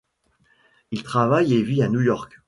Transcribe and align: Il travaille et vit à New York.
Il 0.89 1.03
travaille 1.03 1.53
et 1.53 1.61
vit 1.61 1.83
à 1.83 1.87
New 1.87 2.01
York. 2.01 2.39